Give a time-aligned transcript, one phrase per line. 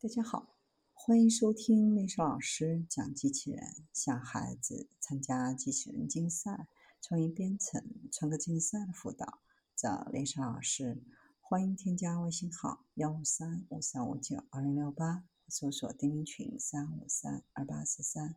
[0.00, 0.54] 大家好，
[0.92, 6.68] 欢迎收听丽莎老师讲机器人，向孩子参加机器人竞赛、
[7.02, 9.40] 创意编程、创客竞赛的辅导，
[9.74, 11.02] 找丽莎老师。
[11.40, 18.36] 欢迎添加微信号幺五三五三五九二零六八，搜索钉钉群三五三二八四三。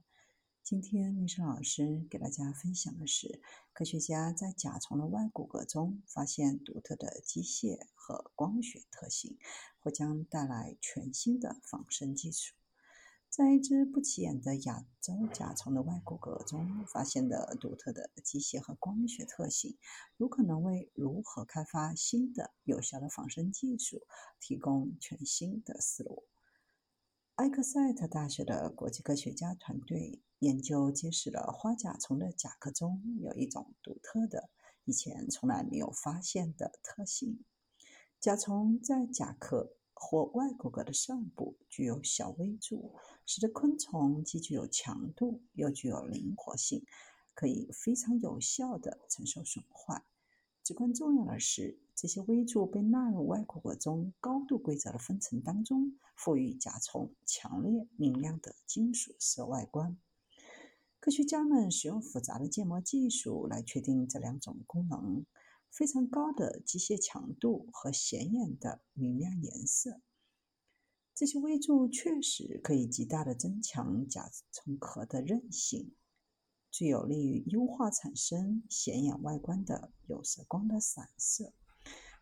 [0.64, 3.40] 今天丽莎老师给大家分享的是，
[3.72, 9.38] 科学家在甲虫的外骨骼中发现独特的机械和光学特性。
[9.82, 12.54] 或将带来全新的仿生技术。
[13.30, 19.78] 在一只不起眼的亚洲甲虫的外骨骼中发现的独特的机械和光学特性，
[20.18, 24.02] 有可能为如何开发新的有效的仿生技术
[24.42, 26.26] 提供全新的思路。
[27.36, 34.50] 埃克塞特大学的国际科学家团队研究揭示了花甲虫的甲壳中有一种独特的、
[34.84, 37.46] 以前从来没有发现的特性。
[38.22, 42.94] 甲虫在甲壳或外骨骼的上部具有小微柱，
[43.26, 46.86] 使得昆虫既具有强度又具有灵活性，
[47.34, 50.04] 可以非常有效地承受损坏。
[50.64, 59.98] 至关重要的是，这些微柱被纳入外骨骼中高度规则的分层当中，赋予甲虫强烈明亮的金属色外观。
[61.00, 65.26] 科学家们使用复杂的建模技术来确定这两种功能。
[65.72, 70.02] 非常高的机械强度和显眼的明亮颜色，
[71.16, 75.96] 这些微柱确实可以极大的增强甲虫壳的韧性，
[76.70, 81.54] 最有利于优化产生显眼外观的有色光的散射。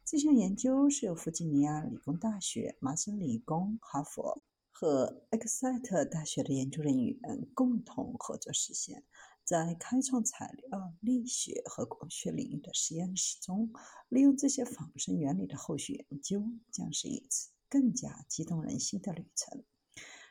[0.06, 9.04] 这项研究是由弗吉尼亚理工大学、麻省理工、哈佛和埃克塞特大学的研究人员共同合作实现。
[9.50, 13.74] 在开创材料力学和光学领域的实验室中，
[14.08, 19.64] 利用这些仿生原理的后续研究将是一次更加激动人心的旅程。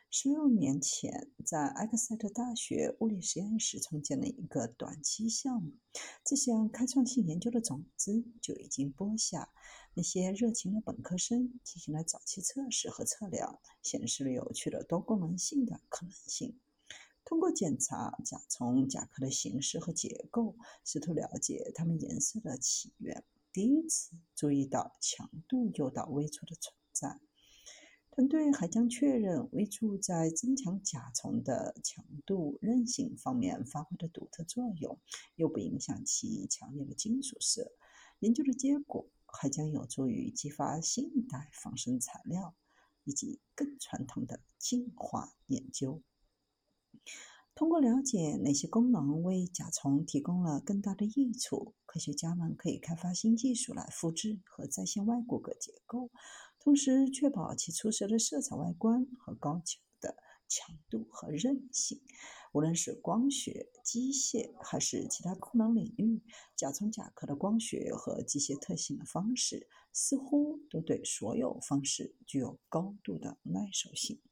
[0.09, 5.73] 十六年前，在埃克塞特大学物理实验室创建了一个短期项目，
[6.23, 9.51] 这项开创性研究的种子就已经播下。
[9.95, 16.57] 那些热情的本科生进行了早期测试和测量，显示了有趣的多功能性的可能性。
[17.25, 27.19] 通过检查甲虫甲壳的形式和结构，试图了解它们颜色的起源，第一次注意到强度诱导微柱的存在。
[28.11, 34.99] 团队还将确认微柱在增强甲虫的强度韧性方面发挥的独特作用，
[35.35, 37.71] 又不影响其强烈的金属色。
[38.19, 42.55] 研究的结果还将有助于激发新一代仿生材料
[43.05, 46.01] 以及更传统的进化研究。
[47.59, 56.09] 通过了解哪些功能为甲虫提供了更大的益处，科学家们可以开发新技术来复制和再现外骨骼结构，
[56.57, 60.15] 同时确保其出色的色彩外观和高强的
[60.47, 61.99] 强度和韧性。
[62.53, 66.23] 无论是光学、机械还是其他功能领域，
[66.55, 74.21] 甲虫甲壳的光学和机械特性的方式似乎都对所有方式具有高度的耐受性。